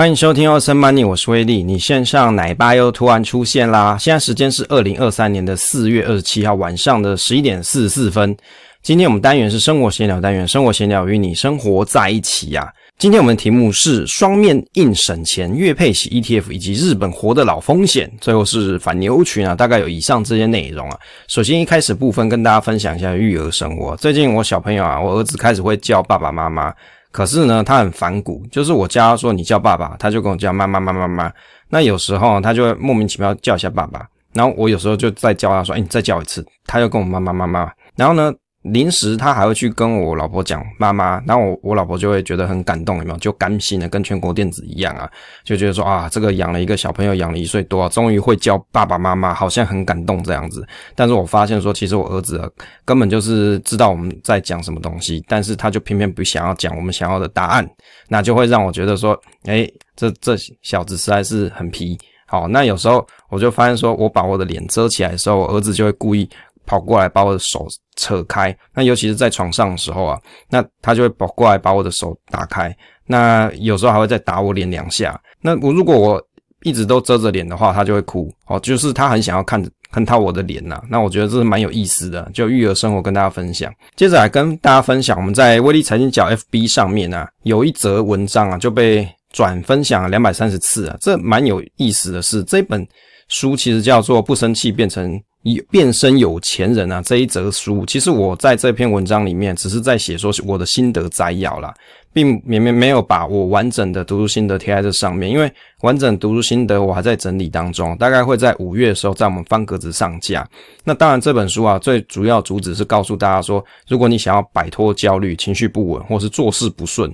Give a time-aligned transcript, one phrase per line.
[0.00, 1.62] 欢迎收听 Awesome Money，我是威利。
[1.62, 3.98] 你线上奶爸又突然出现啦！
[4.00, 8.34] 现在时间是二零二三年的四月二十七号晚上的十一点四十四分。
[8.82, 12.66] 今天我们单元是生活闲聊单元，生活闲聊与你生活在一起呀、
[12.98, 20.96] 今天我们的题目是双面硬省钱、月配息 ETF 以及日本活得老风险，最后是反牛群啊，大概有以上这些内容啊。
[21.28, 23.94] 首先一开始部分跟大家分享一下育儿生活。
[23.98, 26.72] 最近我小朋友啊，我儿子开始会叫爸爸妈妈。
[27.12, 31.32] 可是呢，他很反骨，就是我叫他说你叫爸爸，他就跟我叫妈妈妈妈妈。
[31.68, 37.70] 那有时候他就会莫名其妙叫一下爸爸，然后我有时候就再叫他说，哎，你再叫一次，他又跟我妈妈妈妈。
[37.96, 38.32] 然后呢，
[38.62, 43.16] 临时他还会去跟我老婆讲妈妈，然后我我老婆就会觉得很感动，有没有？
[43.16, 45.10] 就甘心的跟全国电子一样啊，
[45.44, 50.66] 就觉得说啊，这个养了一个小朋友，养了一岁多，终于会叫爸爸妈妈，好像很感动这样子。
[50.94, 52.40] 但是我发现说，其实我儿子，
[52.84, 57.66] 根本就是知道我们在讲什么东西，但是他就偏偏不想要讲我们想要的答案，
[58.08, 61.96] 那就会让我觉得说，诶，这这小子实在是很皮。
[62.26, 66.28] 好，那有时候我就发现说，我把我的脸遮起来的时候，我儿子就会故意。
[66.66, 67.66] 跑过来把我的手
[67.96, 72.74] 扯开，那尤其是在床上的时候啊，那他就会跑过来把我的手打开，
[73.06, 75.20] 那有时候还会再打我脸两下。
[75.40, 76.22] 那我如果我
[76.62, 80.80] 一直都遮着脸的话，他就会哭哦，就是他很想要看看他我的脸呐。
[80.88, 83.72] 那我觉得这是蛮有意思的，就育儿生活跟大家分享。
[83.96, 92.86] 接着来跟大家分享，我们在威力财经角 FB 上面啊，有一则文章啊就被转分享了两百三十次啊，这蛮有意思的是，这本
[93.28, 95.12] 书其实叫做《不生气变成》。
[95.42, 101.72] 以变身有钱人啊，这一则书，其实我在这篇文章里面只是在写说我的心得摘要啦，
[102.12, 110.46] 并没没没有把我完整的读书心得贴在这上面，因为完整读书心得我还在整理当中，大概会在五月的时候在我们方格子上架。
[110.84, 117.10] 那当然这本书啊，最主要主旨是告诉大家说，如果你想要摆脱焦虑、情绪不稳，或是做事不顺。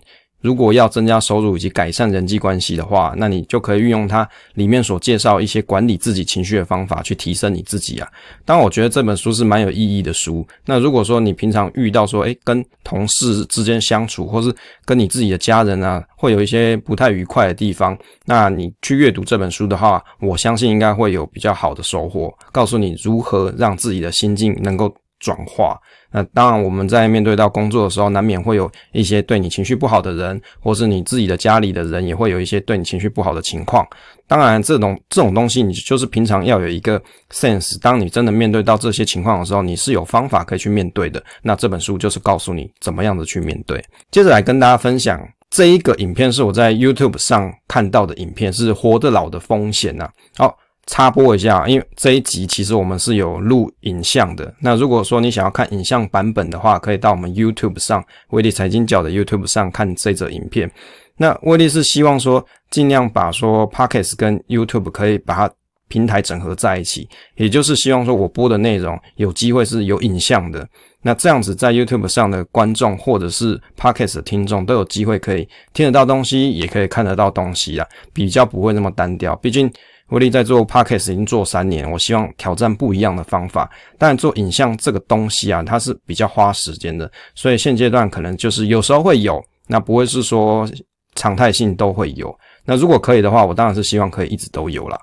[0.46, 8.08] 如果要增加收入以及改善人际关系的话，那你就可以运用它里面所介绍一些管理自己情绪的方法，去提升你自己啊。
[8.44, 10.46] 当，我觉得这本书是蛮有意义的书。
[10.64, 14.54] 那如果说你平常遇到说，诶，跟同事之间相处，或是
[14.84, 25.76] 跟你自己的家人啊，会有一些不太愉快的地方，那你去阅读这本书的话，我相信应该会有比较好的收获，告诉你如何让自己的心境能够转化。
[26.16, 33.86] 那当然，我们在面对到工作的时候，难免会有一些对你情绪不好的人，或是你自己的家里的人，也会有一些对你情绪不好的情况。
[34.26, 36.98] 当然，这种这种东西，你就是平常要有一个
[37.30, 37.78] sense。
[37.82, 41.22] 当你真的面对到这些情况的时候，你是有方法可以去面对的。
[41.42, 43.84] 那这本书就是告诉你怎么样的去面对。
[44.10, 50.08] 接着来跟大家分享这一个影片，是我在 YouTube 上看到的影片，是活得老的风险呐。
[50.38, 50.56] 好。
[50.86, 54.54] 插播一下，因为这一集其实我们是有录影像的。
[54.60, 60.70] 那如果说你想要看影像版本的话，可以到我们 YouTube 上，威力财经角的 YouTube 上看这则影片。
[61.16, 65.50] 那威力是希望说，尽量把说 Podcast 跟 YouTube 可以把它
[65.88, 70.68] 平台整合在一起，也就是希望说我播的内容有机会是有影像的。
[71.02, 79.34] 那这样子在 YouTube 上的观众或者是 Podcast 的听众都有机会可以听得到东西，也可以看得到东西啊，比较不会那么单调。
[79.34, 79.68] 毕竟。
[80.10, 83.70] 威力在做 Podcast 已经做三年，我希望挑战不一样的方法。
[83.98, 90.68] 但做影像这个东西啊，它是比较花时间的，所以现阶段可能就是有时候会有，那不会是说
[91.14, 92.36] 常态性都会有。
[92.64, 94.98] 那如果可以的话，我当然是希望可以一直都有了。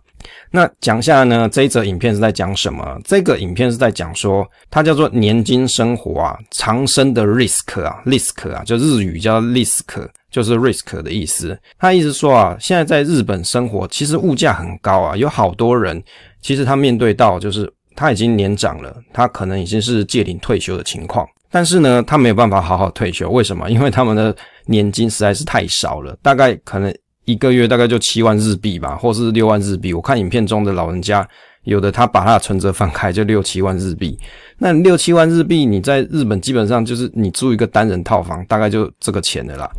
[0.52, 3.00] 那讲一下呢，这一则影片是在讲什么？
[3.04, 10.08] 这个影片是在讲说，它叫做年金生活啊，长生的 risk 啊，risk 啊，就日语叫 risk。
[10.34, 16.04] 就是 risk 的意思，他意思说啊，现在在日本生活其实物价很高啊，有好多人
[16.42, 23.70] 其实他面对到就是他已经年长了，他可能已经是届龄退休的情况，但是呢，他没有办法好好退休，为什么？
[23.70, 24.36] 因为他们的
[24.66, 26.92] 年金实在是太少了，大概可能
[27.26, 29.94] 一个月大概就七万日币吧，或是六万日币。
[29.94, 31.28] 我看影片中的老人家，
[31.64, 34.18] 有的他把他的存折翻开 就六七万日币，
[34.58, 39.70] 那六七万日币你在日本基本上就是你租一个单人套房，大概就这个钱的啦。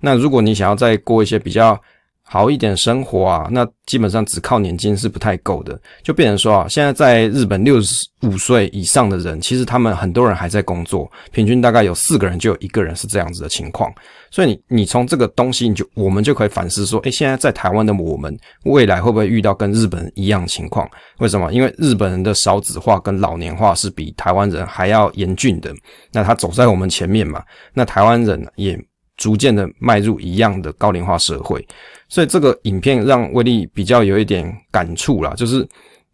[0.00, 1.80] 那如果你想要再过一些比较
[2.26, 5.78] 好一点生活啊，那基本上只靠年金是不太够的。
[6.02, 13.92] 就变成说啊，现在在日本六十五岁以上的人，其实他们很多人还在工作，平均大概有四个人就有一个人是这样子的情况。
[14.30, 20.90] 所以你你从这个东西，你就我们就可以反思说，诶，现在在台湾的我们，未来会不会遇到跟日本一样情况？
[21.18, 21.52] 为什么？
[21.52, 25.72] 因为日本人的少子化跟老年化是比台湾人还要严峻的。
[26.10, 27.44] 那他走在我们前面嘛，
[27.74, 28.76] 那台湾人也。
[29.16, 31.66] 逐渐的迈入一样的高龄化社会，
[32.08, 35.66] 所以这个影片让威利比较有一点感触啦，就是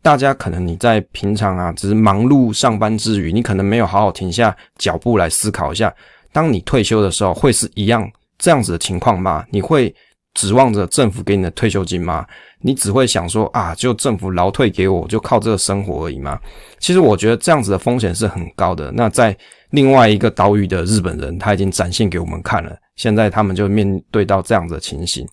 [0.02, 5.94] 大家可能你在平常啊，只是忙碌上班之余，你可能没有好好停下脚步来思考一下，
[6.32, 9.44] 当你退休的时候会是一样这样子的情况吗？
[9.50, 9.94] 你会
[10.34, 12.26] 指望着政府给你的退休金吗？
[12.62, 16.38] 你只会想说啊，就政府劳退给我，就靠这个生活而已吗？
[16.78, 18.92] 其实我觉得这样子的风险是很高的。
[18.92, 19.36] 那在
[19.70, 25.26] 另外一个岛屿的日本人，他已经展现给我们看了，现在他们就面对到这样子的情形。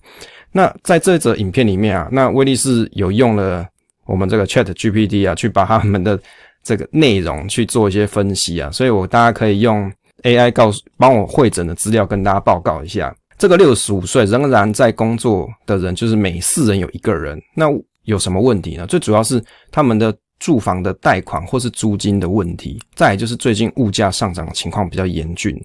[0.52, 3.66] 那在这则影片里面啊，那威力是有用了
[4.06, 6.18] 我们这个 Chat GPT 啊，去把他们的
[6.62, 9.92] 这个内容去做一些分析啊，所以我大家可以用
[10.22, 13.14] AI 告诉帮我会诊的资料跟大家报告一下。
[13.36, 17.40] 这个六十五岁仍然在工作的人，就是每四人有一个人。
[17.54, 17.66] 那
[18.04, 18.86] 有什么问题呢？
[18.86, 22.80] 最主要是他们的住房的贷款或是租金的问题。
[22.94, 25.58] 再就是最近物价上涨情况比较严峻。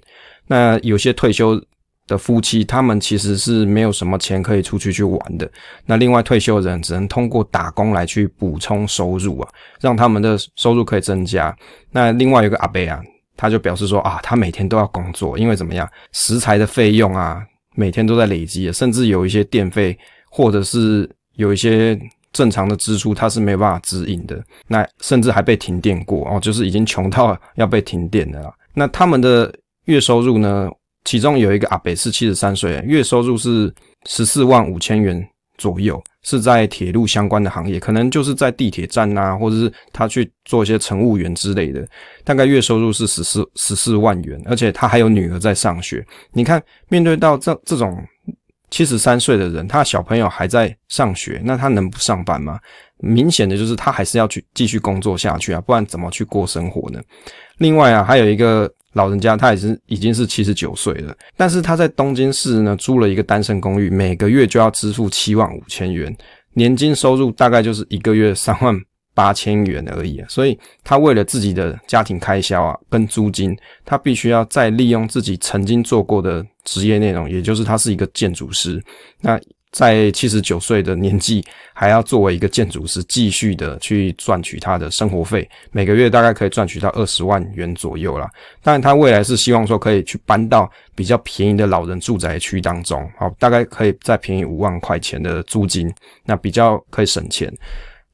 [0.48, 1.62] 那有些退休
[2.08, 5.50] 的夫妻，他们其实是没有什么钱可以出去去玩的。
[5.86, 9.50] 那另外退休人只能通过打工来去补充收入啊，
[9.80, 11.56] 让他们的收入可以增加。
[11.92, 13.02] 那另外有个阿伯啊，
[13.38, 17.42] 他就表示说啊，他每天都要工作，因为怎么样，食材的费用啊。
[17.75, 19.98] 每天都在累积，甚至有一些电费，
[20.30, 22.00] 或者是有一些
[22.34, 24.44] 正常的支出，它是没有办法支应的。
[24.68, 28.54] 那甚至还被停电过哦，就是已经穷到要被停电了。
[28.74, 29.54] 那他们的
[29.86, 30.70] 月收入呢？
[31.06, 33.74] 其中有一个阿北是七十三岁，月收入是
[34.06, 35.26] 十四万五千元
[35.58, 36.02] 左右。
[36.26, 41.86] 是在铁路相关的行业，可能就是在地铁站啊，或者是他去做一些乘务员之类的，
[42.24, 46.02] 大概月收入是十四十四万元，而且他还有女儿在上学。
[46.32, 48.02] 你看，面对到这这种
[48.74, 52.60] 七十三岁的人，他小朋友还在上学，那他能不上班吗？
[52.98, 57.00] 明显的就是他还是要去继续工作下去啊，不然怎么去过生活呢？
[57.60, 58.68] 另外啊，还有一个。
[58.94, 66.16] 老人家他也是已经是七十九岁了，但是他在东京市呢租了一个单身公寓，每个月就要支付七万五千元，
[66.54, 68.80] 年金收入大概就是一个月三万
[69.13, 78.83] 八千元而已，所以他为了自己的家庭开销啊跟租金，他必须要再利用自己曾经做过的职业内容，也就是他是一个建筑师，
[79.21, 79.39] 那。
[79.74, 81.44] 在七十九岁的年纪，
[81.74, 88.30] 还要作为一个建筑师，继续的去赚取他的生活费，每个月大概可以赚取到二十万元左右啦。
[88.62, 95.92] 当然，他未来是希望说可以去搬到比较便宜的老人住宅区当中，好，大概可以再便宜五万块钱的租金，
[96.24, 97.51] 那比较可以省钱。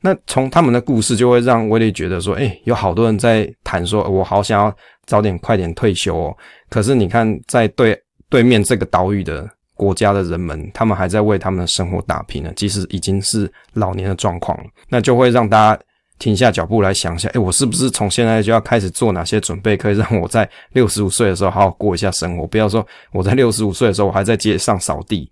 [0.01, 4.75] 那从他们的故事，就会让威力觉得说，诶，有好多人在谈说，我好想要
[5.05, 6.37] 早点快点退休哦。
[6.69, 7.99] 可是你看，在对
[8.29, 9.49] 对面这个岛屿的。
[9.79, 15.81] 国家的人们，他们还在为他们的生活打拼呢，即使已经是老年的状况了，那就会让大家
[16.17, 22.45] 停下脚步来想一下，诶，我是不是从现在就要开始做哪些准备，可以让我在 六十五岁的时候好好过一下生活？
[22.45, 25.31] 不要说我在六十五岁的时候我还在街上扫地，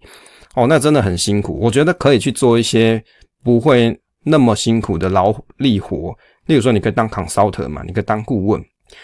[0.56, 1.60] 哦，那真的很辛苦。
[1.62, 3.04] 我觉得可以去做一些
[3.44, 4.00] 不会
[4.30, 6.14] 那么辛苦的劳力活，
[6.48, 8.62] 例如说你可以当 consultant 嘛，你可以当顾问。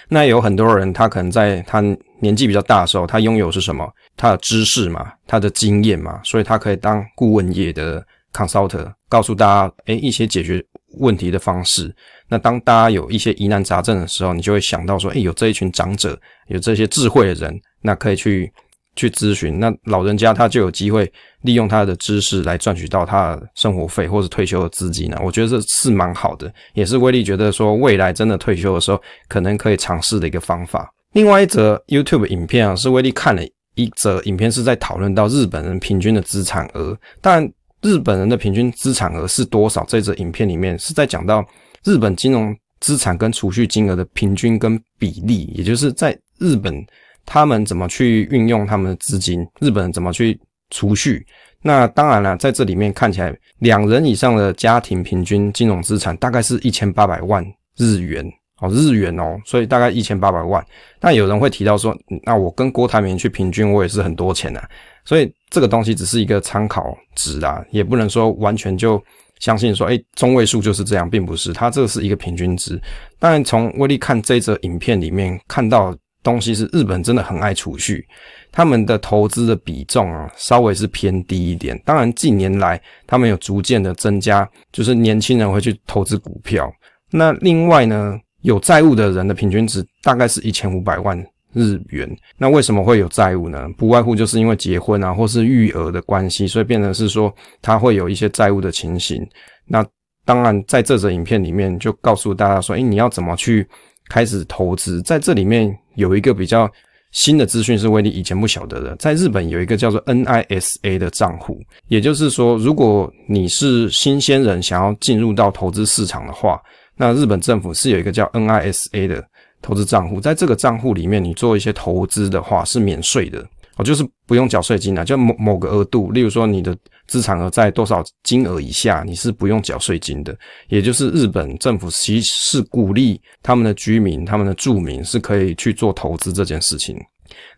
[0.09, 1.81] 那有很多人，他可能在他
[2.19, 3.89] 年纪比较大的时候，他拥有是什么？
[4.17, 10.63] 他的知识嘛，他的经验嘛，所以他可以当顾问业的 consultant，告诉大家，诶，一些解决
[10.99, 11.93] 问题的方式。
[12.27, 18.51] 那当大家有一些疑难杂症的时候，你就会想到说，诶，有这一群长者，有这些智慧的人，那可以去。
[18.95, 21.11] 去咨询，那老人家他就有机会
[21.41, 25.19] 利用他的知识来赚取到他的生活费或者退休的资金呢。
[25.23, 30.93] 我觉得这是蛮好的，也是威力觉得说未来真的退休的时候可能可以尝试的一个方法。
[31.13, 33.43] 另外一则 YouTube 影片啊，是威力看了
[33.75, 36.95] 一则影片，是在讨论到日本人平均的资产额。
[37.19, 37.43] 但，
[37.81, 39.83] 日本人的平均资产额是多少？
[39.87, 41.43] 这则影片里面是在讲到
[41.83, 46.85] 日本金融资产跟储蓄金额的平均跟比例，也就是在日本。
[47.25, 49.45] 他们怎么去运用他们的资金？
[49.59, 50.39] 日本人怎么去
[50.69, 51.25] 储蓄？
[51.61, 57.41] 那当然了，在这里面看起来，两人以上的家庭平均金融资产大概是一千八百万
[57.77, 58.25] 日元
[58.59, 60.61] 哦，日元哦，所以大概一千八百万。
[60.99, 64.69] 那有人会提到说，那我跟郭台铭去平均，我也是很多钱啊。
[65.05, 69.01] 所以这个东西只是一个参考值啦，也不能说完全就
[69.39, 72.77] 相信说，诶，中位数就是这样，并不是，它这个是一个平均值。
[73.19, 75.95] 当然，从威力看这则影片里面看到。
[76.23, 78.03] 东西是日本真的很爱储蓄，
[78.51, 81.79] 他们的投资的比重啊，稍微是偏低一点。
[81.85, 86.71] 当然近年来他们有逐渐的增加，就是年轻人会去投资股票。
[87.11, 91.15] 那另外呢，有债务的人的平均值大概是一千五百万
[91.51, 92.09] 日元。
[92.37, 93.67] 那为什么会有债务呢？
[93.77, 99.23] 不外乎就是因为结婚啊，或是育儿的关系，所以变成是说他会有一些债务的情形。
[99.67, 99.85] 那
[100.25, 103.67] 当然在这则影片里面就告诉大家说，诶，你要怎么去
[104.13, 105.01] 开始投资？
[105.01, 105.75] 在这里面。
[105.95, 106.67] 有一个比较
[107.11, 116.59] 新的资讯是威力以前不晓得的，在日本有一个叫做 NISA 的账户，也就是说，如果你是新鲜人想要进入到投资市场的话，
[116.97, 119.23] 那日本政府是有一个叫 NISA 的
[119.61, 123.47] 投资账户，在这个账户里面，你做一些投资的话是免税的。
[123.75, 126.75] 哦，就是不用缴税金的，就某某个额度，例如说你的
[127.07, 130.35] 资产额在多少金额以下，你是不用缴税金的。
[130.67, 136.97] 也就是日本政府其实是鼓励他们的居民、他们的住民是可以去做投资这件事情。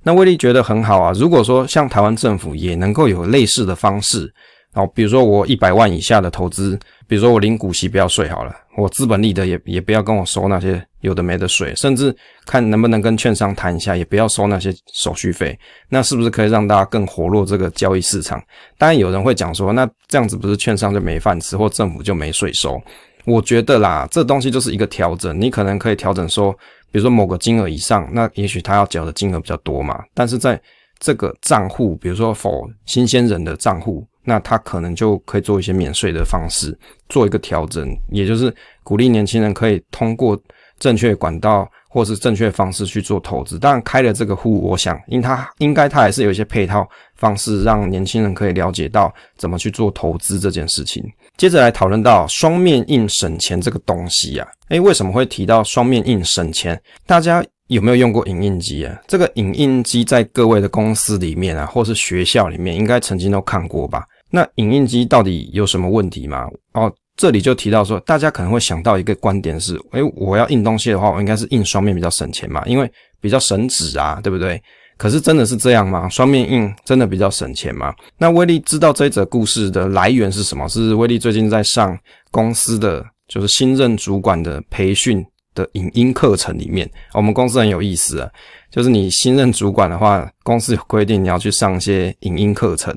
[0.04, 4.34] 那威利觉得很好啊，如果说像台湾政府也能够有类似的方式。
[4.74, 12.14] 好，比如说我一百万以下的投资，比如说我领股息不要税好了，我资本利得也也不要跟我收那些有的没的税，甚至
[12.46, 15.58] 看能不能跟券商谈一下，也不要收那些手续费，
[15.88, 18.42] 那是不是可以让大家更活络这个交易市场？
[18.78, 22.82] 当然有人会讲说，那这样子不是券商就没饭吃，或政府就没税收？
[23.26, 26.52] 我觉得啦，这东西就是一个调整，你可能可以调整说，
[26.92, 30.60] 比如说某个金额以上，那也许他要缴的金额比较多嘛，但是在
[31.00, 34.06] 这个账户，比如说 for 新鲜人的账户。
[34.28, 36.76] 那他可能就可以做一些免税的方式，
[37.08, 38.52] 做一个调整，也就是
[38.84, 40.36] 鼓励年轻人可以通过
[40.80, 43.58] 正确管道或是正确方式去做投资。
[43.58, 51.04] 当然，开了这个户，我想，因他应该他还是有一些配套方式，让年轻人可以了解到怎么去做投资这件事情。
[51.38, 56.82] 接着来讨论到双面印省钱这个东西啊，诶，为什么会提到双面印省钱？
[57.06, 59.02] 大家有没有用过影印机啊？
[59.08, 64.04] 这个影印机在各位的公司里面啊，或是学校里面，应该曾经都看过吧？
[64.30, 66.48] 那影印机到底有什么问题吗？
[66.74, 72.92] 哦，这里就提到说，大家可能会想到一个观点是，诶，我要印东西的话，我应该是印双面比较省钱嘛，因为
[73.22, 74.62] 比较省纸啊，对不对？
[74.98, 76.08] 可是真的是这样吗？
[76.10, 77.94] 双面印真的比较省钱吗？
[78.18, 80.68] 那威力知道这一则故事的来源是什么？
[80.68, 81.98] 是威力最近在上
[82.32, 88.30] 公司的就是新任主管的培训的影音课程里面，我们公司很有意思啊。
[88.70, 92.94] 就是你新任主管的话，公司有规定你要去上一些影音课程。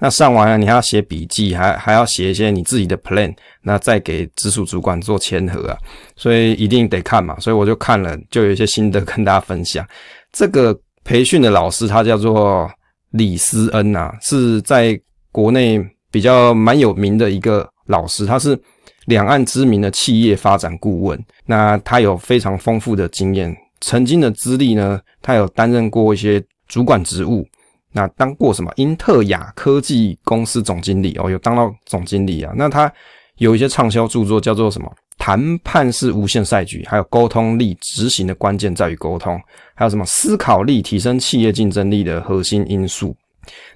[0.00, 5.78] 那上完了，你还要写笔记，还还要写一些你自己的 plan，那再给直属主管做签核啊。
[6.16, 7.38] 所以一定得看嘛。
[7.38, 9.86] 所以我就看了，就有一些心得跟大家分享。
[10.32, 12.68] 这个培训的老师他叫做
[13.10, 15.00] 李思恩呐，是在
[15.30, 18.58] 国内比较蛮有名的一个老师，他是
[19.06, 21.24] 两岸知名的企业发展顾问。
[21.50, 23.52] 那他有非常丰富的经验。
[23.80, 27.44] 曾经的资历呢，他有担任过一些主管职务，
[27.90, 32.52] 那当过什么英特雅科技公司总经理哦，有当到总经理啊。
[32.56, 32.92] 那他
[33.38, 34.88] 有一些畅销著作，叫做什么？
[35.18, 39.38] 谈判是无限赛局，还有沟通力，执行的关键在于沟通，
[39.74, 43.16] 还有什么思考力，提升企业竞争力的核心因素，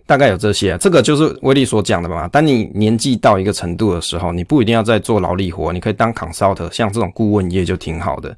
[0.07, 0.79] 大概有这些啊。
[0.79, 2.29] 这个就是威利所讲的嘛。
[2.29, 8.37] 当你年纪到一个程度的时候，你不一定要再做劳力活，你可以当 consult，像这种顾问业就挺好的。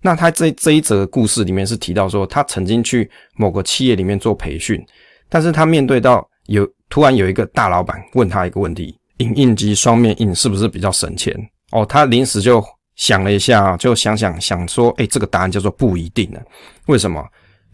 [0.00, 4.80] 那他这这一则故事里面是提到说，他曾经去某个企业里面做培训，
[5.28, 11.34] 但是他面对到有突然有一个大老板问他一个问题：影印机双面印是不是比较省钱？
[11.72, 12.64] 哦，他临时就
[12.94, 16.40] 想了一下，就想想想说，诶，这个答案叫做不一定呢。
[16.86, 17.22] 为什么？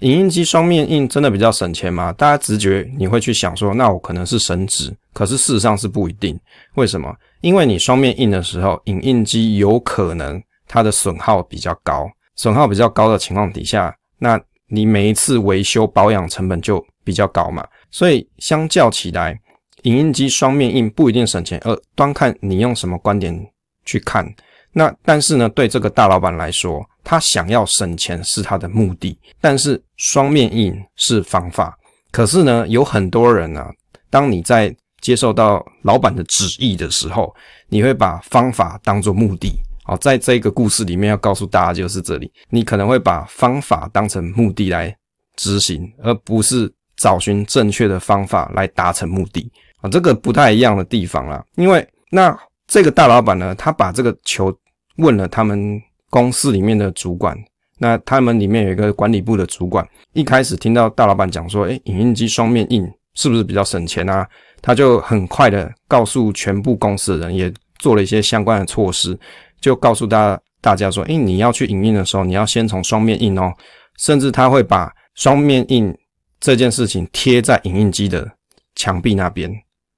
[0.00, 2.12] 影印机双面印真的比较省钱吗？
[2.12, 6.38] 大家直觉你会去想说，那我可能是省纸，可是事实上是不一定。
[6.74, 7.14] 为什么？
[7.40, 10.42] 因为你双面印的时候，影印机有可能。
[10.66, 17.64] 它的损耗比较高，损耗比较高的情况底下，那你每一次维修保养成本就比较高嘛。
[17.90, 19.38] 所以相较起来，
[19.82, 23.46] 影印机双面印不一定省钱，而端看你用什么观点
[23.84, 24.26] 去看。
[24.72, 31.78] 那但是呢，对这个大老板来说，他想要省钱是他的目的，但是双面印是方法。
[32.10, 33.70] 可是呢，有很多人呢、啊，
[34.08, 37.34] 当你在接受到老板的旨意的时候，
[37.68, 39.52] 你会把方法当做目的。
[39.84, 44.96] 好，在这个故事里面要告诉大家就是这里，你可能会把方法当成目的来
[45.36, 49.50] 执行，而不是找寻正确的方法来达成目的
[49.82, 51.44] 啊，这个不太一样的地方啦。
[51.56, 52.34] 因为那
[52.66, 54.56] 这个大老板呢，他把这个球
[54.96, 55.78] 问了他们
[56.14, 57.36] 公司里面的主管，
[57.78, 64.24] 那他们里面有一个管理部的主管，一开始听到大老板讲说，诶，影印机双面印是不是比较省钱啊？
[64.62, 69.18] 他就很快的告诉全部公司的人，也做了一些相关的措施。
[69.60, 73.52] 就告诉大大家说，诶，你要去影印的时候，你要先从双面印哦，
[73.98, 75.92] 甚至他会把双面印
[76.38, 78.30] 这件事情贴在影印机的
[78.76, 79.52] 墙壁那边。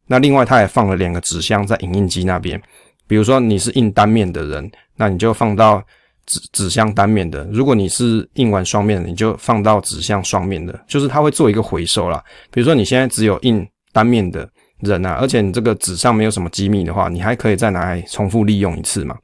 [0.07, 2.59] 那另外，他也放了两个纸箱在影印机那边。
[3.07, 5.85] 比如说你是印单面的人，那你就放到
[6.27, 10.79] 纸纸箱单面的；如果你是印完双面的，你就放到纸箱双面的。
[10.87, 12.23] 就是他会做一个回收啦。
[12.51, 14.49] 比如说你现在只有印单面的
[14.81, 19.17] 人啊，而且你这个纸上没有什么机密的话，你还可以再拿来重复利用一次嘛。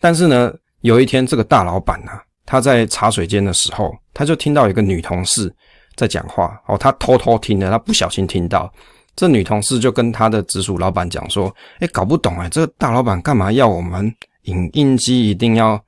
[0.00, 5.54] 但是呢，有一天这个大老板啊，他在茶水间的时候，他就听到一个女同事
[5.94, 8.70] 在讲话哦，他偷偷听的，他不小心听到。
[9.14, 14.10] 这女同事就跟他的直属老板讲说：“哎，搞不懂哎，这个大老板干嘛要我们
[14.44, 15.78] 影印机一定要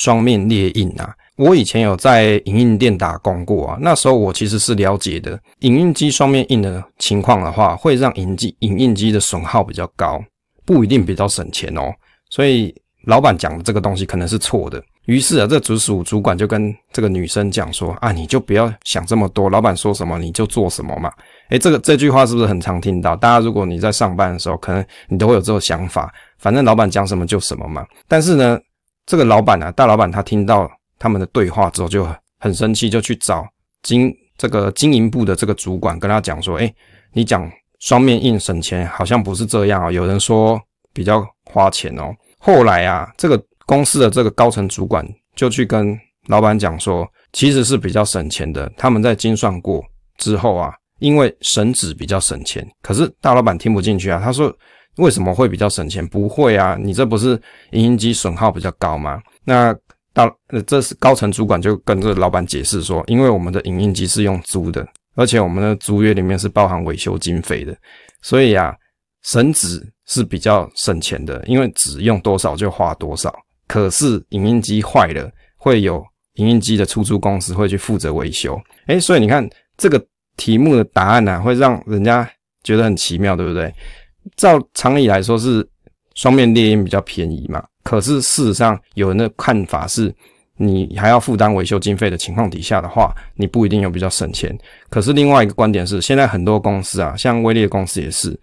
[0.00, 1.14] 双面列印啊？
[1.36, 10.18] 我以前有在影印店打工过啊，那时候我其实是了解的，影印机双面印的情况的话，会让影机影印机的损耗比较高，
[10.64, 11.92] 不一定比较省钱哦。
[12.30, 14.82] 所以老板讲的这个东西可能是错的。
[15.04, 21.12] 于是啊，这直属主管就跟这个女生讲说啊，你就不要想这么多，老板说什么你就做什么嘛。
[21.50, 23.14] 诶，这个这句话是不是很常听到？
[23.14, 27.84] 大家如果你在上班的时候，可能你都会有这种想法，反正老板讲什么就什么嘛。
[28.08, 28.58] 但是呢，
[29.10, 30.70] 这个老板啊，大老板他听到。
[31.02, 32.06] 他们的对话之后就
[32.38, 33.48] 很生气，就去找
[33.82, 36.70] 经这个经营部的这个主管，跟他讲说：“哎，
[37.14, 39.90] 你讲双面印省钱，好像不是这样啊。
[39.90, 40.60] 有人说
[40.92, 45.02] 比较花钱哦。”后来啊，这个公司的这个高层主管
[45.34, 48.70] 就去跟老板讲说：“其实是比较省钱的。
[48.76, 49.82] 他们在精算过
[50.18, 52.70] 之后啊，因为省纸比较省钱。
[52.82, 54.54] 可是大老板听不进去啊，他说：
[54.96, 56.06] 为什么会比较省钱？
[56.06, 57.40] 不会啊，你这不是
[57.72, 59.20] 影印机损耗比较高吗？
[59.44, 59.74] 那。”
[60.12, 60.28] 到，
[60.66, 67.72] 这是高层主管就跟这个老板解释说，因为我们的影印机是用租的，而且我们的租约里面是包含维修经费的，
[68.20, 68.74] 所以啊，
[69.22, 73.32] 省纸是比较省钱的，因为纸用多少就花多少。
[73.68, 76.04] 可是影印机坏了，会有
[76.34, 78.60] 影印机的出租公司会去负责维修。
[78.88, 80.04] 诶，所以你看这个
[80.36, 82.28] 题目的答案呢、啊，会让人家
[82.64, 83.72] 觉得很奇妙，对不对？
[84.36, 85.66] 照常理来说是
[86.14, 87.62] 双面猎鹰比较便宜嘛。
[87.82, 90.14] 可是事实上，有人的看法是，
[90.56, 94.56] 你还要负担维修经费的情况底下的话，你不一定有比较省钱。
[94.88, 98.38] 可是另外一个观点是，现在很多公司啊，像威力的公司也是，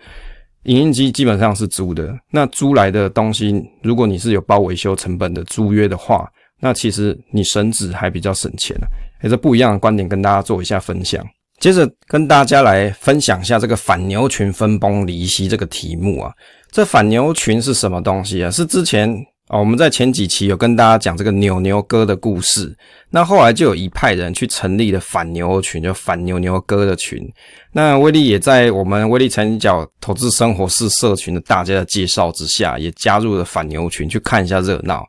[0.63, 2.17] 影印机基本上是租的。
[2.31, 6.27] 那租来的东西，如果你是有包维修成本的租约的话，
[6.59, 8.87] 那其实你省纸还比较省钱啊。
[9.23, 11.25] 也是不一样的观点，跟大家做一下分享。
[11.59, 16.31] 接着跟大家来分享一下这个反牛群分崩离析这个题目啊。
[16.71, 18.51] 这反牛群是什么东西啊？
[18.51, 19.09] 是之前
[19.49, 22.75] 哦，我们在前几期有跟大家讲这个牛牛哥的故事。
[23.09, 27.25] 那后来就有一派人去成立了反牛群，就反牛牛哥的群。
[27.71, 35.07] 那威力也在我们威力财经角投资生活室社群的大家的介绍之下，也加入了反牛群，去看一下热闹。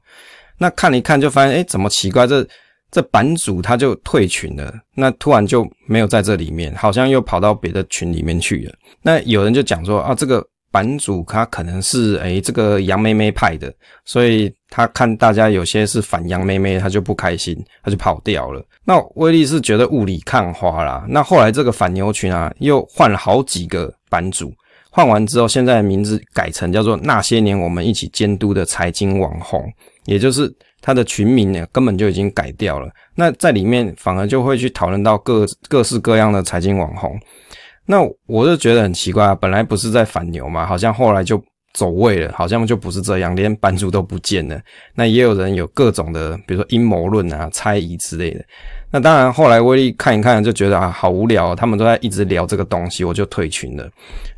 [0.56, 2.24] 那看一看就发现，诶，怎么奇怪？
[2.24, 2.46] 这
[2.90, 8.74] 这版主他就退群了，那突然就没有在这里面，好像又跑到别的群里面去了。
[9.03, 10.44] 那有人就讲说啊，这个。
[10.70, 13.72] 版主他可能是诶、这个杨妹妹派的，
[14.05, 18.62] 所以他看大家有些是反杨妹妹，他就不开心，他就跑掉了。
[18.85, 21.07] 那威力是觉得雾里看花啦。
[21.09, 24.53] 那后来这个反牛群啊，又换了好几个版主，
[24.90, 29.66] 换完之后，现在名字改成叫做那些年我们一起监督的财经网红，
[30.05, 32.88] 也就是他的群名呢，根本就已经改掉了。
[33.14, 37.18] 那在里面反而就会去讨论到各各式各样的财经网红。
[37.84, 44.60] 那我就觉得很奇怪啊，本来不是在反牛嘛，好像后来就走位了，好像就不是这样，连版主都不见了。
[44.94, 48.44] 那也有人有各种的，比如说阴谋论啊、猜疑之类的。
[48.90, 53.88] 那当然，后来威力看一看就觉得啊，好无聊，他们都在一直聊这个东西，我就退群了。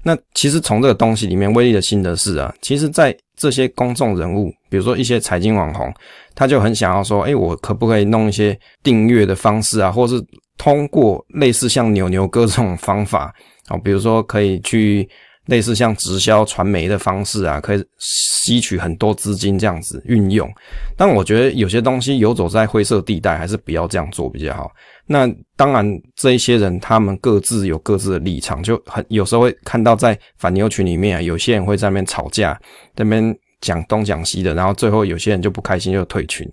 [0.03, 5.92] 那其实从这个东西里面，威力的心得是啊，其实在这些公众人物，比如说一些财经网红，
[6.37, 10.22] 他就很想要说，诶，我可不可以弄一些订阅的方式啊，或是。
[10.62, 13.35] 通过类似像牛牛哥这种方法
[13.68, 15.09] 啊，比如说可以去
[15.51, 20.49] 类似像直销传媒的方式啊，可以吸取很多资金这样子运用。
[20.97, 24.71] 但我觉得有些东西游走在灰色地带，还是不要这样做比较好。
[25.07, 25.85] 那当然，
[26.15, 32.55] 这一些人他们各自有各自的立场，就很有时候会看到在反牛群里面啊，有些人会在那边吵架，
[32.95, 36.49] 在那边讲东讲西的，然后最后有些人就不开心就退群。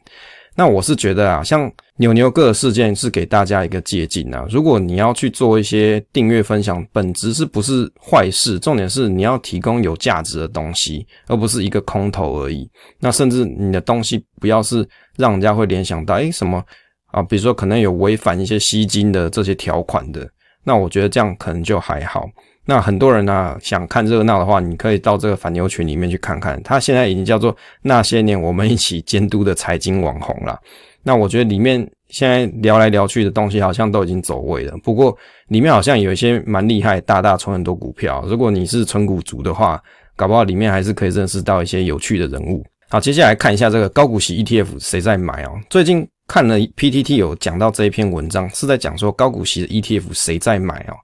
[0.58, 4.44] 那我是觉得啊，像牛牛哥的事件是给大家一个借鉴啊。
[4.50, 8.58] 如果你要去做一些订阅分享，本质是不是坏事？
[8.58, 12.68] 重点是你要提供有价值的东西，而不是一个空头而已。
[13.00, 14.84] 那甚至你的东西不要是
[15.16, 16.64] 让人家会联想到，诶，什么
[17.12, 17.22] 啊？
[17.22, 20.28] 比如说可能有违反一些吸金的这些条款的，
[20.64, 22.26] 那我觉得这样可能就还好。
[22.70, 26.62] 那很多人呢、想看热闹的话，你可以到这个反牛群里面去看看。
[26.64, 30.60] 他现在已经叫做那些年我们一起监督的财经网红了。
[31.02, 34.78] 那我觉得里面现在聊来聊去的东西好像都已经走位了。
[34.84, 38.22] 不过里面好像有一些蛮厉害，大大存很多股票。
[38.28, 39.82] 如果你是存股族的话，
[40.18, 42.66] 搞不好里面还是可以认识到一些有趣的人物。
[42.90, 45.52] 好，接下来看一下这个高股息 ETF 谁在买哦？
[45.70, 50.96] 最近看了 PTT 有讲到这一篇文章，是在讲说高股息的 ETF 谁在买哦？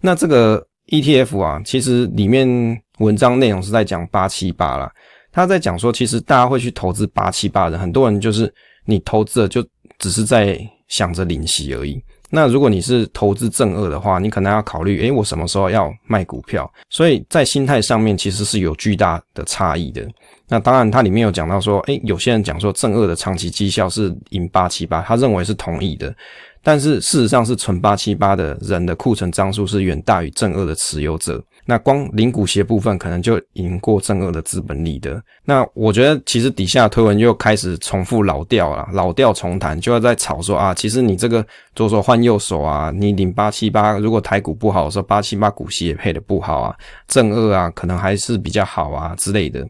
[0.00, 0.66] 那这个。
[0.90, 2.46] ETF 啊，其实里面
[2.98, 4.92] 文章内容是在讲八七八啦。
[5.32, 8.52] 他在讲说，其实大家会去投资八七八的，很多人就是
[8.84, 9.64] 你投资了就
[9.98, 12.02] 只是在想着领息而已。
[12.32, 16.70] 那如果你是投资正二的话，你可能要考虑，诶，我什么时候要卖股票？
[16.88, 20.08] 所以在心态上面其实是有巨大的差异的。
[20.48, 26.14] 那当然，它里面有讲到说，诶，有些人讲说正二的长期绩效是赢八七八，他认为是同意的。
[26.62, 31.42] 但是事实上是存八七八的人的库存张数是远大于正二的持有者。
[31.66, 35.22] 那光零股息部分可能就赢过正二的资本利得。
[35.44, 46.74] 那我觉得其实底下推文又开始重复老调了，老调重弹，就要在吵说啊，其实你这个左手换右手啊，你领八七八，如果台股不好的时候，八七八股息也配得不好啊，
[47.06, 49.64] 正二啊可能还是比较好啊之类的。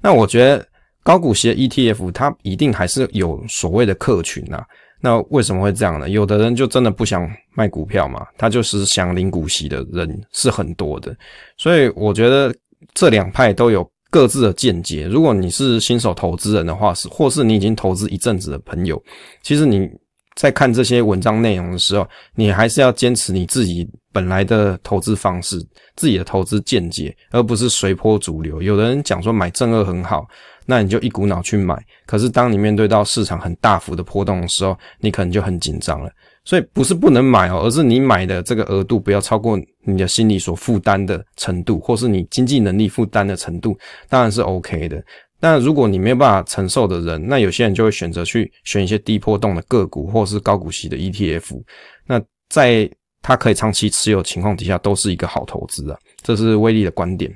[0.00, 0.66] 那我觉得
[1.04, 4.64] 高股息的 ETF 它一定还是有所谓的客群啊。
[5.04, 6.08] 那为什么会这样呢？
[6.08, 11.14] 有的人就真的不想卖股票嘛，他就是想领股息的人是很多的，
[11.58, 12.54] 所以我觉得
[12.94, 15.06] 这两派都有各自的见解。
[15.06, 18.98] 如果你是新手投资人的话，是或是你已经投资一阵子的朋友，
[19.42, 19.90] 其实你
[20.34, 25.58] 在看这些文章内容的时候，你还是要坚持你自己本来的投资方式、
[25.96, 28.60] 自己的投资见解，而不是随波逐流。
[28.62, 30.26] 有的人讲说买正二很好。
[30.66, 36.10] 那你就一股脑去买，可是当你面对到市场很大幅的波动的时候，你可能就很紧张了。
[36.42, 43.76] 所以不是不能买哦，而是你买的这个额度不要超过你的心理所负担的程度，或是你经济能力负担的程度，
[44.08, 45.04] 当然是 OK 的。
[45.40, 51.62] 但如果你没有办法承受的人，那有些人就会选择去选一些低波动的个股，或是高股息的 ETF。
[52.06, 52.88] 那在
[53.20, 55.98] 它可以长期持有情况底下，都是一个好投资啊。
[56.22, 57.30] 这是威利的观点。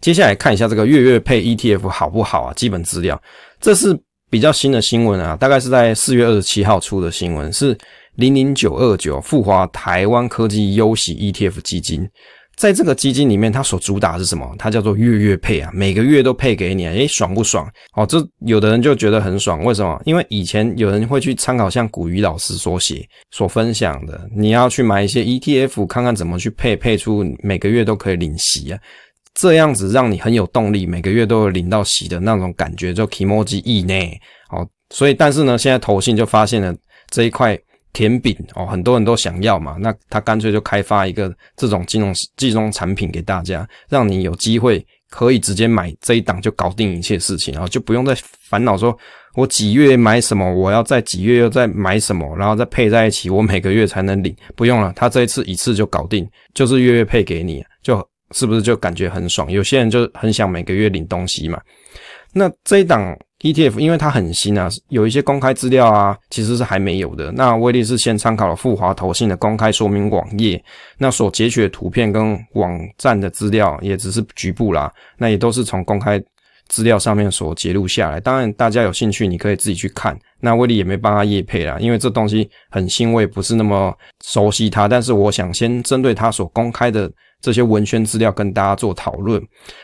[0.00, 2.54] 接下来看一下这个月月配 ETF 好不好啊？
[2.54, 3.20] 基本资料，
[3.60, 3.98] 这是
[4.30, 7.76] 比较新的新闻啊，大概是在四月二十七号出的新闻，是
[8.16, 12.08] 零零九二九富华台湾科技优息 ETF 基金。
[12.56, 14.48] 在这个基金里面，它所主打的是什么？
[14.58, 17.68] 它叫做月月配啊，每个月都配给你，啊诶，爽不爽？
[17.94, 20.00] 哦，这有的人就觉得很爽，为什么？
[20.04, 28.78] 因为以前有人会去参考像古雨老师所写、所分享的，你要去买一些 ETF，看看怎么去配，配出每个月都可以领息啊。
[29.34, 34.16] 这样子让你很有动力，每个月都有领到息的那种感觉，就 Kimoji 以内
[34.50, 34.64] 哦。
[34.90, 36.72] 所以，但是呢，现在投信就发现了
[37.10, 37.58] 这一块
[37.94, 48.14] 甜饼哦，很多人都想要嘛，那他干脆就开发一个这种金融金融产品给大家，让你有机会可以直接买这一档就搞定一切事情，然后就不用再
[48.50, 48.94] 烦恼说
[49.34, 58.06] 我几月买什么，我要在几月又再买什么，然后再配在一起，我每个月才能领，不用了，他这一次一次就搞定，就是月月配给你就。
[58.32, 59.52] 是不是就感觉很爽？
[59.52, 61.60] 有些人就很想每个月领东西嘛。
[62.32, 67.30] 那这一档 ETF 因为它很新啊，有一些公开资料啊，其实是还没有的。
[67.32, 70.62] 那威力是先参考了复华投信的公开说明网页，
[70.98, 76.22] 那所截取的图片跟网站的资料也只是局部啦，那也都是从公开
[76.68, 78.18] 资料上面所截录下来。
[78.18, 80.18] 当然，大家有兴趣，你可以自己去看。
[80.40, 83.94] 那威力也没帮他业配啦，因为这东西很新，我也不是那么
[84.24, 84.88] 熟悉它。
[84.88, 87.10] 但是我想先针对它所公开的。
[87.40, 89.42] 这些文宣资料跟大家做讨论。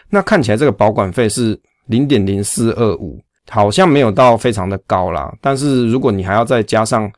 [0.08, 5.30] 那看起来这个保管费是零点零四二五，好像没有到非常的高啦。
[5.40, 7.10] 但是如果你还要再加上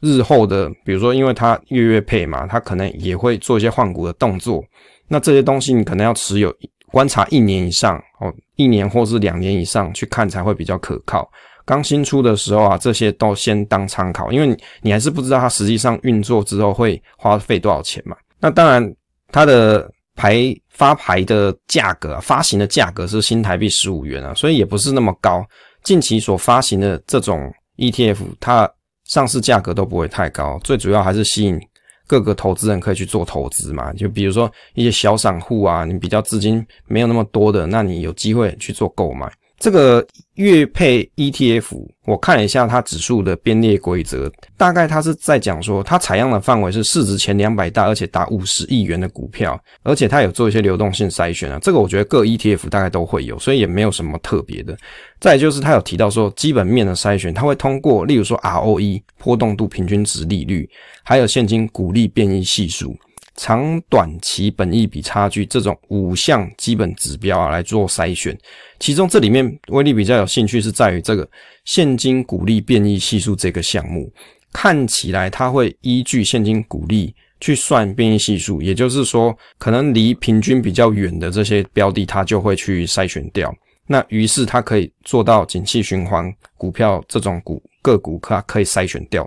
[0.00, 4.62] 日后的，比如说因为它月月配嘛，它可能也会做一些换股的动作。
[5.08, 6.54] 那这些东西你可能要持有
[6.92, 11.28] 观察一年以上哦，一年或是两年以上去看才会比较可靠。
[11.64, 18.16] 刚新出的时候啊，这些都先当参考，因为你还是不知道它实际上运作之后会花费多少钱嘛。
[18.38, 18.94] 那当然。
[19.30, 25.44] 它的牌发牌的价格，发行的价格是新台币十五元啊，所以也不是那么高。
[25.88, 28.70] 近期所发行的这种 ETF，它
[29.06, 31.58] 上市价格都不会太高，最主要还是吸引
[32.06, 33.90] 各个投资人可以去做投资嘛。
[33.94, 39.32] 就比如说一些小散户啊，你比较资金没有那么多的，那你有机会去做购买。
[39.58, 51.58] 这个月配 ETF，我看了一下它指数的编列规则，大概它是在讲说，它采样的范围是市值前两百大，而且达五十亿元的股票，而且它有做一些流动性筛选啊。
[51.60, 54.76] 这个我觉得各 ETF 大概都会有，所以也没有什么特别的。
[55.18, 60.70] 再就是它有提到说，基本面的筛选，它会通过，例如说 ROE 波动度平均值利率，
[61.02, 62.96] 还有现金股利变异系数。
[63.38, 68.36] 长短期本益比差距这种五项基本指标啊来做筛选，
[68.80, 71.26] 其中这里面威力比较有兴趣是在于这个
[71.64, 74.12] 现金股利变异系数这个项目，
[74.52, 83.54] 看起来它会依据现金股利去算变异系数，也就是说可能离平均比较远的这些标的，它就会去筛选掉。
[83.86, 89.24] 那于是它可以做到景气循环股票这种股个股，它可以筛选掉。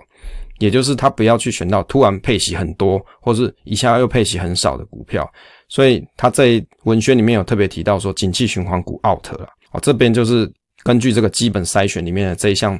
[0.62, 5.28] 也就是他不要去选到突然配息很多，或是一下又配息很少的股票，
[5.68, 9.48] 所以他在文宣里面有特别提到说，景气循环股 out 了。
[9.72, 10.48] 哦，这边就是
[10.84, 12.78] 根据这个基本筛选里面的这一项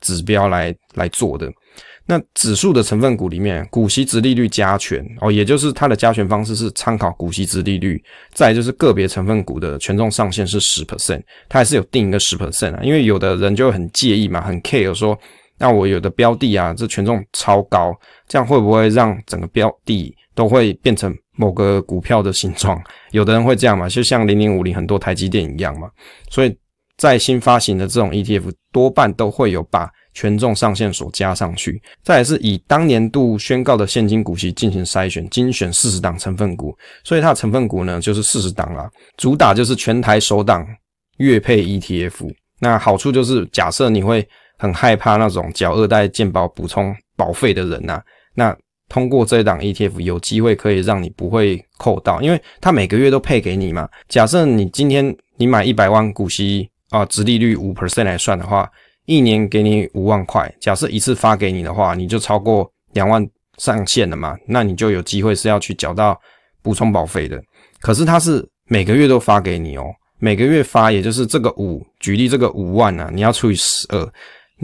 [0.00, 1.50] 指标来来做的。
[2.06, 8.00] 那指数的成分股里面，股息殖利率加权哦，也就是它的加权方式是参考股息殖利率，
[8.32, 15.18] 再就是个别成分股的权重上限是十 percent，它还是有定一个十 percent 啊，因为有的人就很介意嘛，很 care 说，
[15.58, 17.94] 那我有的标的啊，这权重超高，
[18.28, 22.80] 这样会不会让整个标的都会变成某个股票的形状？
[23.12, 25.88] 有的人会这样嘛，就像零零五零很多台积电一样嘛，
[26.30, 26.56] 所以
[26.96, 29.90] 在新发行的这种 ETF 多半都会有把。
[30.16, 40.64] 权重上限所加上去，再来是以当年度宣告的现金股息进行筛选，精选四十档成分股，所以它的成分股呢就是四十档啦，主打就是全台首档
[41.16, 42.32] 月配 ETF。
[42.60, 44.24] 那好处就是，假设你会
[44.58, 48.02] 很害怕那种缴二代健保补充保费的人呐、啊，
[48.34, 48.56] 那
[48.88, 53.88] 通过这一档 ETF 有机会可以让你不会扣到，因为它每个月都配给你嘛。
[54.08, 58.70] 假设你今天你买一百万股息啊，殖利率五 percent 来算的话。
[59.06, 63.22] 一年给你五万块，假设一次发给你的话，你就超过两万
[63.58, 64.34] 上限了嘛？
[64.48, 66.18] 那你就有机会是要去缴到
[66.62, 67.38] 补充保费的。
[67.82, 69.84] 可是它是每个月都发给你哦，
[70.20, 74.12] 每个月发，也就是这个五，举例这个五万啊，你要除以十二，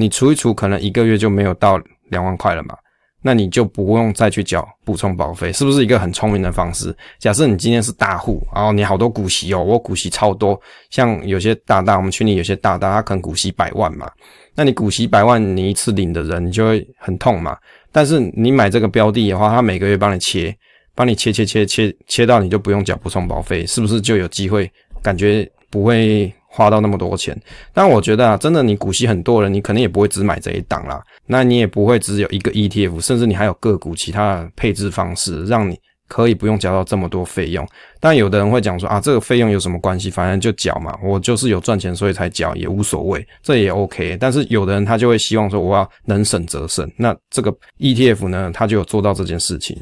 [0.01, 2.75] 你除一除，可能一个月就没有到两万块了嘛？
[3.23, 6.97] 那你就不用再去缴补充保费，是不是一个很聪明的方式？
[7.19, 10.59] 假设你今天是大户，然后你好多股息哦，我股息超多，
[10.89, 14.11] 像有些大大，我们群里有些大大，他可能股息百万嘛，
[14.55, 17.59] 那你股息百万，你一次领的人，你就会很痛嘛。
[17.93, 20.57] 但是你买这个标的的话，他每个月帮你切，
[20.95, 24.73] 帮你切切切切切到你就不用缴补充保费，是不是就有机会？
[25.03, 26.33] 感觉不会。
[26.53, 27.41] 花到那么多钱，
[27.73, 37.65] 但我觉得啊，真的你股息很多人，你可能也不会只买这一档啦，那你也不会只有一个 ETF，甚至你还有个股其他的配置方式，让你可以不用交到这么多费用。
[38.01, 40.11] 但有的人会讲说啊，这个费用有什么关系？
[40.11, 44.17] 反正就缴嘛，我就是有赚钱所以才缴，也无所谓，这也 OK。
[44.21, 49.79] 但是有的人他就会希望说，我要能省则省，那这个 ETF 呢，他就有做到这件事情。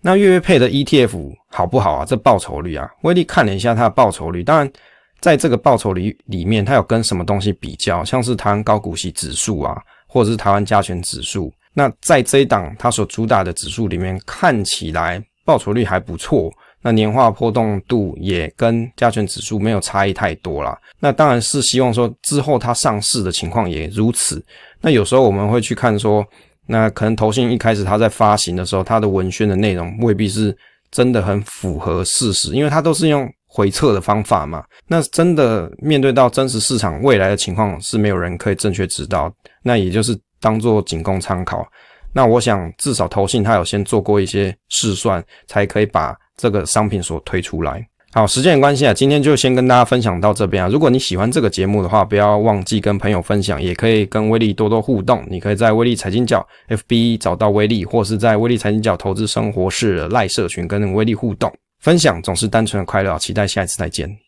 [0.00, 2.06] 那月月配的 ETF 好不好啊？
[2.06, 4.72] 这报酬率啊，威力看了一下它的报酬率，当然。
[5.20, 8.02] 在这个报酬里里面，它有跟什么东西比较？
[8.02, 11.52] 像是台湾高股息指数啊，或者是台湾加权指数。
[11.74, 16.50] 那在这一档它所主打的指数里面，看起来报酬率还不错。
[16.82, 20.76] 那年化波动度也跟加权指数没有差异太多啦。
[20.98, 24.42] 那当然是希望说之后它上市的情况也如此。
[24.80, 26.26] 那有时候我们会去看说，
[26.66, 30.56] 那可能投信一开始它在发行的时候，它的文宣的内容未必是
[30.90, 33.30] 真的很符合事实，因为它都是用。
[33.52, 39.32] 回测的方法嘛，那真的面对到真实市场未来的情况是没有人可以正确知道，
[39.64, 41.66] 那也就是当做仅供参考。
[42.12, 47.84] 那我想至少投信他有先做过一些试算，才可以把这个商品所推出来。
[48.12, 50.68] 好，时间的关系啊，今天就先跟大家分享到这边啊。
[50.68, 55.24] 如果你喜欢这个节目的话，不要忘记跟朋友分享，也可以跟威力多多互动。
[55.28, 61.52] 你可以在威力财经角 FB 找到威力，或是在威力财经角投资生活室的赖社群跟威力互动。
[61.80, 64.20] 分享总是单纯的快乐，期待下一次再见。